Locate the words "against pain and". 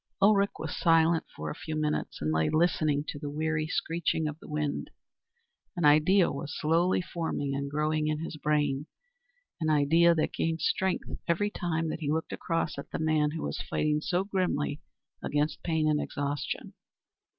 15.21-16.01